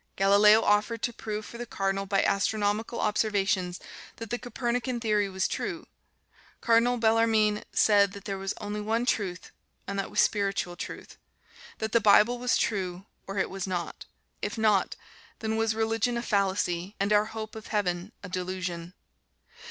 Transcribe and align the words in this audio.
Galileo 0.15 0.63
offered 0.63 1.03
to 1.03 1.13
prove 1.13 1.45
for 1.45 1.59
the 1.59 1.65
Cardinal 1.67 2.07
by 2.07 2.23
astronomical 2.23 2.99
observations 2.99 3.79
that 4.15 4.31
the 4.31 4.39
Copernican 4.39 4.99
Theory 4.99 5.29
was 5.29 5.47
true. 5.47 5.85
Cardinal 6.59 6.97
Bellarmine 6.97 7.63
said 7.71 8.13
that 8.13 8.25
there 8.25 8.39
was 8.39 8.55
only 8.59 8.81
one 8.81 9.05
truth 9.05 9.51
and 9.85 9.99
that 9.99 10.09
was 10.09 10.19
spiritual 10.19 10.75
truth. 10.75 11.17
That 11.77 11.91
the 11.91 12.01
Bible 12.01 12.39
was 12.39 12.57
true, 12.57 13.05
or 13.27 13.37
it 13.37 13.51
was 13.51 13.67
not. 13.67 14.05
If 14.41 14.57
not, 14.57 14.95
then 15.37 15.55
was 15.55 15.75
religion 15.75 16.17
a 16.17 16.23
fallacy 16.23 16.95
and 16.99 17.13
our 17.13 17.25
hope 17.25 17.53
of 17.55 17.67
Heaven 17.67 18.11
a 18.23 18.27
delusion. 18.29 18.95